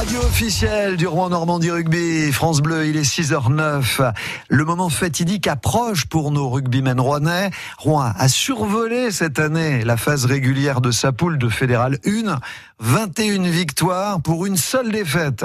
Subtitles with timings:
[0.00, 4.14] Radio officielle du Rouen Normandie Rugby, France Bleu, il est 6h09.
[4.48, 7.50] Le moment fatidique approche pour nos rugbymen rouennais.
[7.76, 12.38] Rouen a survolé cette année la phase régulière de sa poule de Fédéral 1.
[12.80, 15.44] 21 victoires pour une seule défaite.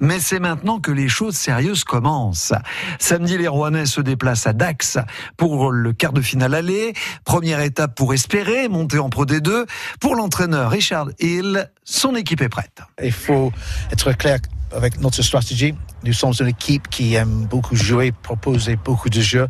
[0.00, 2.52] Mais c'est maintenant que les choses sérieuses commencent.
[2.98, 4.98] Samedi, les Rouennais se déplacent à Dax
[5.36, 6.92] pour le quart de finale aller.
[7.24, 9.64] Première étape pour espérer monter en Pro D2.
[9.98, 12.82] Pour l'entraîneur Richard Hill, son équipe est prête.
[13.02, 13.52] Il faut
[13.94, 14.40] être clair
[14.74, 15.72] avec notre stratégie.
[16.02, 19.46] Nous sommes une équipe qui aime beaucoup jouer, proposer beaucoup de jeux,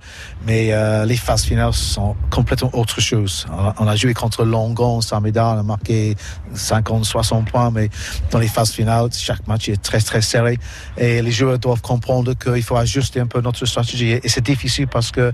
[0.46, 3.46] mais euh, les phases finales sont complètement autre chose.
[3.80, 6.14] On a, joué contre Longon, Saint-Médard, on a marqué
[6.52, 7.88] 50, 60 points, mais
[8.30, 10.58] dans les phases finales, chaque match est très très serré
[10.98, 14.10] et les joueurs doivent comprendre qu'il faut ajuster un peu notre stratégie.
[14.10, 15.32] Et c'est difficile parce que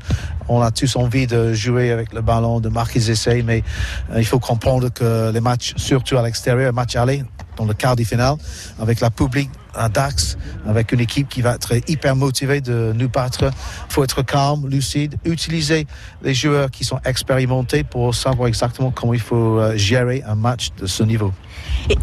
[0.48, 3.64] on a tous envie de jouer avec le ballon, de marquer des essais, mais
[4.12, 7.24] euh, il faut comprendre que les matchs, surtout à l'extérieur, match aller,
[7.60, 8.36] dans le quart de finale,
[8.80, 13.08] avec la public à Dax, avec une équipe qui va être hyper motivée de nous
[13.08, 13.50] battre.
[13.88, 15.86] Il faut être calme, lucide, utiliser
[16.22, 20.70] les joueurs qui sont expérimentés pour savoir exactement comment il faut euh, gérer un match
[20.78, 21.32] de ce niveau.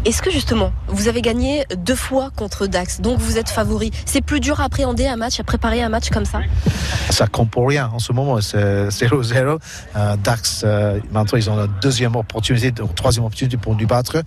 [0.04, 3.90] Est-ce que justement, vous avez gagné deux fois contre Dax, donc vous êtes favori?
[4.04, 6.40] C'est plus dur à appréhender un match, à préparer un match comme ça?
[7.10, 9.58] Ça compte pour rien en ce moment, c'est 0-0.
[9.96, 14.22] Euh, Dax, euh, maintenant, ils ont la deuxième opportunité, la troisième opportunité pour nous battre.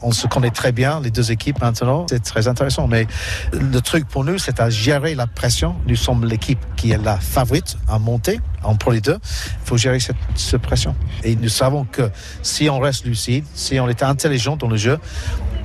[0.00, 2.06] On se connaît très bien, les deux équipes maintenant.
[2.08, 2.81] C'est très intéressant.
[2.86, 3.06] Mais
[3.52, 5.74] le truc pour nous, c'est à gérer la pression.
[5.86, 9.18] Nous sommes l'équipe qui est la favorite à monter en Pro les deux.
[9.22, 10.94] Il faut gérer cette, cette pression.
[11.24, 12.10] Et nous savons que
[12.42, 14.98] si on reste lucide, si on est intelligent dans le jeu,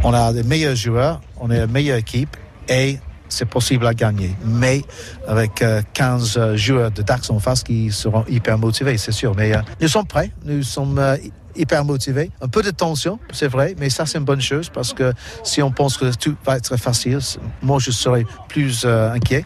[0.03, 2.35] on a les meilleurs joueurs, on est la meilleure équipe
[2.69, 4.35] et c'est possible à gagner.
[4.45, 4.83] Mais
[5.27, 9.35] avec 15 euh, joueurs de Dax en face qui seront hyper motivés, c'est sûr.
[9.35, 11.17] Mais euh, nous sommes prêts, nous sommes euh,
[11.55, 12.31] hyper motivés.
[12.41, 15.61] Un peu de tension, c'est vrai, mais ça c'est une bonne chose parce que si
[15.61, 17.19] on pense que tout va être facile,
[17.61, 19.43] moi je serai plus inquiet.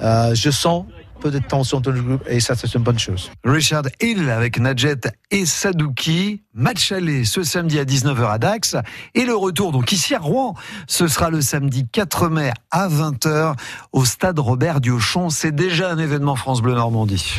[0.00, 0.84] je sens
[1.24, 3.30] peu de tension dans le groupe et ça c'est une bonne chose.
[3.44, 8.76] Richard Hill avec Nadjet et Sadouki, match aller ce samedi à 19h à Dax
[9.14, 10.54] et le retour donc ici à Rouen,
[10.86, 13.54] ce sera le samedi 4 mai à 20h
[13.92, 15.30] au stade Robert Diochon.
[15.30, 17.34] C'est déjà un événement France Bleu Normandie.